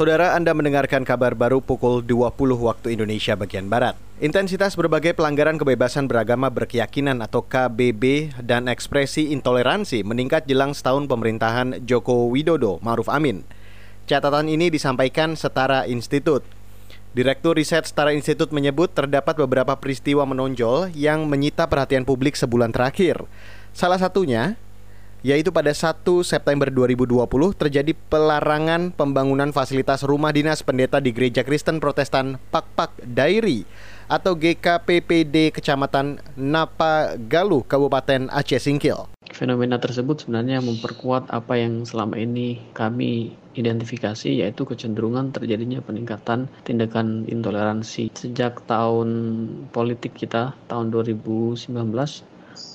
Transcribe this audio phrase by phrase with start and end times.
[0.00, 4.00] Saudara Anda mendengarkan kabar baru pukul 20 waktu Indonesia bagian Barat.
[4.16, 11.84] Intensitas berbagai pelanggaran kebebasan beragama berkeyakinan atau KBB dan ekspresi intoleransi meningkat jelang setahun pemerintahan
[11.84, 13.44] Joko Widodo Maruf Amin.
[14.08, 16.48] Catatan ini disampaikan Setara Institut.
[17.12, 23.20] Direktur Riset Setara Institut menyebut terdapat beberapa peristiwa menonjol yang menyita perhatian publik sebulan terakhir.
[23.76, 24.56] Salah satunya
[25.20, 31.76] yaitu pada 1 September 2020 terjadi pelarangan pembangunan fasilitas rumah dinas pendeta di Gereja Kristen
[31.76, 33.68] Protestan Pakpak Dairi
[34.10, 39.06] atau GKPPD Kecamatan Napagaluh, Kabupaten Aceh Singkil.
[39.30, 47.26] Fenomena tersebut sebenarnya memperkuat apa yang selama ini kami identifikasi yaitu kecenderungan terjadinya peningkatan tindakan
[47.30, 49.10] intoleransi sejak tahun
[49.70, 51.70] politik kita tahun 2019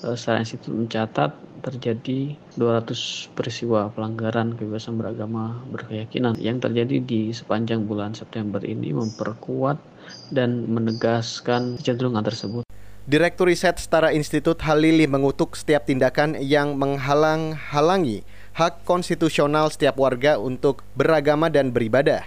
[0.05, 1.31] Eh, secara institut mencatat
[1.65, 9.81] terjadi 200 peristiwa pelanggaran kebebasan beragama berkeyakinan yang terjadi di sepanjang bulan September ini memperkuat
[10.29, 12.63] dan menegaskan kecenderungan tersebut.
[13.05, 18.25] Direktur Riset Setara Institut Halili mengutuk setiap tindakan yang menghalang-halangi
[18.57, 22.25] hak konstitusional setiap warga untuk beragama dan beribadah.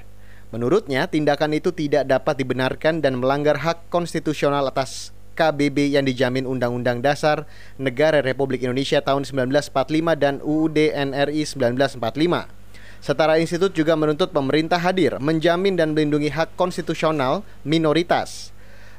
[0.54, 6.98] Menurutnya, tindakan itu tidak dapat dibenarkan dan melanggar hak konstitusional atas KBB yang dijamin Undang-Undang
[6.98, 7.46] Dasar
[7.78, 12.50] Negara Republik Indonesia tahun 1945 dan UUD NRI 1945.
[12.98, 18.50] Setara institut juga menuntut pemerintah hadir menjamin dan melindungi hak konstitusional minoritas.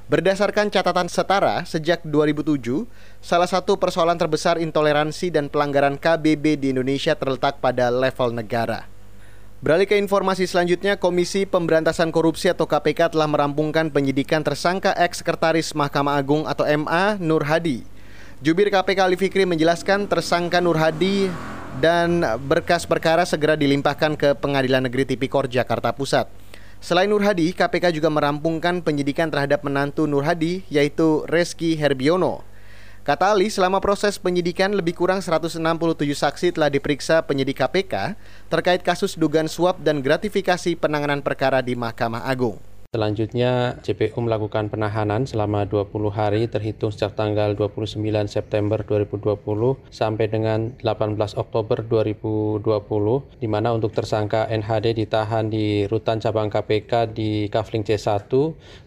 [0.09, 2.89] Berdasarkan catatan setara, sejak 2007,
[3.21, 8.89] salah satu persoalan terbesar intoleransi dan pelanggaran KBB di Indonesia terletak pada level negara.
[9.59, 16.15] Beralih ke informasi selanjutnya, Komisi Pemberantasan Korupsi atau KPK telah merampungkan penyidikan tersangka ex-sekretaris Mahkamah
[16.15, 17.83] Agung atau MA Nur Hadi.
[18.39, 21.27] Jubir KPK Ali Fikri menjelaskan tersangka Nur Hadi
[21.83, 26.31] dan berkas perkara segera dilimpahkan ke Pengadilan Negeri Tipikor Jakarta Pusat.
[26.79, 32.47] Selain Nur Hadi, KPK juga merampungkan penyidikan terhadap menantu Nur Hadi yaitu Reski Herbiono.
[33.09, 35.57] Kata Ali, selama proses penyidikan lebih kurang 167
[36.13, 38.13] saksi telah diperiksa penyidik KPK
[38.53, 42.68] terkait kasus dugaan suap dan gratifikasi penanganan perkara di Mahkamah Agung.
[42.89, 50.73] Selanjutnya, JPU melakukan penahanan selama 20 hari terhitung sejak tanggal 29 September 2020 sampai dengan
[50.81, 52.65] 18 Oktober 2020,
[53.37, 58.25] di mana untuk tersangka NHD ditahan di Rutan Cabang KPK di Kafling C1,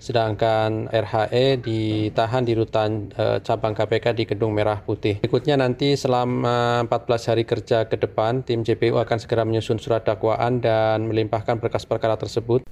[0.03, 5.23] sedangkan RHE ditahan di Rutan e, Cabang KPK di Gedung Merah Putih.
[5.23, 10.59] Berikutnya nanti selama 14 hari kerja ke depan, tim JPU akan segera menyusun surat dakwaan
[10.59, 12.67] dan melimpahkan berkas perkara tersebut.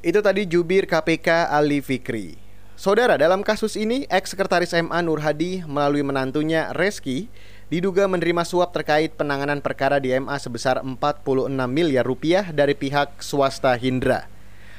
[0.00, 2.40] Itu tadi jubir KPK Ali Fikri.
[2.72, 7.28] Saudara, dalam kasus ini, ex-sekretaris MA Nur Hadi melalui menantunya Reski
[7.68, 13.76] diduga menerima suap terkait penanganan perkara di MA sebesar 46 miliar rupiah dari pihak swasta
[13.76, 14.24] Hindra.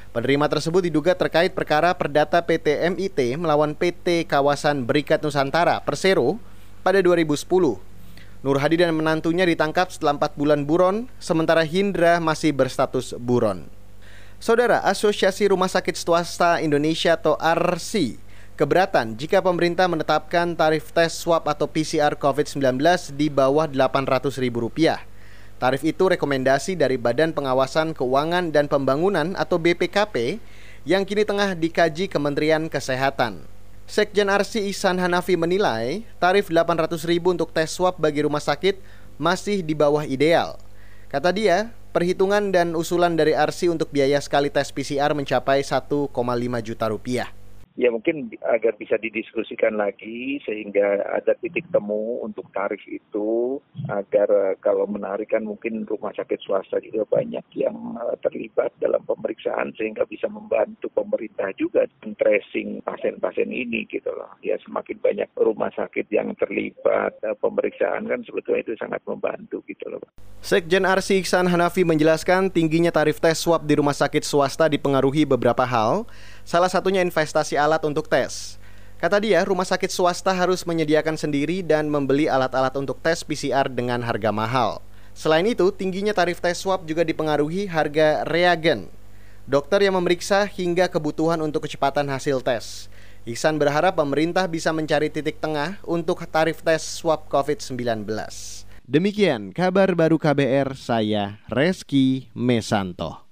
[0.10, 6.42] Penerima tersebut diduga terkait perkara perdata PT MIT melawan PT Kawasan Berikat Nusantara Persero
[6.82, 7.46] pada 2010.
[8.42, 13.70] Nur Hadi dan menantunya ditangkap setelah 4 bulan buron, sementara Hindra masih berstatus buron.
[14.42, 18.18] Saudara, Asosiasi Rumah Sakit Swasta Indonesia atau RC
[18.58, 22.82] keberatan jika pemerintah menetapkan tarif tes swab atau PCR COVID-19
[23.14, 24.98] di bawah Rp800.000.
[25.62, 30.42] Tarif itu rekomendasi dari Badan Pengawasan Keuangan dan Pembangunan atau BPKP
[30.90, 33.46] yang kini tengah dikaji Kementerian Kesehatan.
[33.86, 38.82] Sekjen RC Ihsan Hanafi menilai tarif Rp800.000 untuk tes swab bagi rumah sakit
[39.22, 40.58] masih di bawah ideal.
[41.14, 46.08] Kata dia, Perhitungan dan usulan dari RC untuk biaya sekali tes PCR mencapai 1,5
[46.64, 47.28] juta rupiah
[47.80, 54.56] ya mungkin agar bisa didiskusikan lagi sehingga ada titik temu untuk tarif itu agar eh,
[54.60, 60.04] kalau menarik kan mungkin rumah sakit swasta juga banyak yang eh, terlibat dalam pemeriksaan sehingga
[60.04, 61.88] bisa membantu pemerintah juga
[62.20, 64.36] tracing pasien-pasien ini gitu loh.
[64.44, 69.88] Ya semakin banyak rumah sakit yang terlibat eh, pemeriksaan kan sebetulnya itu sangat membantu gitu
[69.88, 70.04] loh.
[70.42, 75.62] Sekjen RC Iksan Hanafi menjelaskan tingginya tarif tes swab di rumah sakit swasta dipengaruhi beberapa
[75.62, 76.10] hal,
[76.46, 78.62] salah satunya investasi alat untuk tes.
[79.02, 83.98] Kata dia, rumah sakit swasta harus menyediakan sendiri dan membeli alat-alat untuk tes PCR dengan
[84.06, 84.78] harga mahal.
[85.18, 88.94] Selain itu, tingginya tarif tes swab juga dipengaruhi harga reagen,
[89.50, 92.94] dokter yang memeriksa hingga kebutuhan untuk kecepatan hasil tes.
[93.26, 98.06] Ihsan berharap pemerintah bisa mencari titik tengah untuk tarif tes swab COVID-19.
[98.86, 103.31] Demikian kabar baru KBR, saya Reski Mesanto.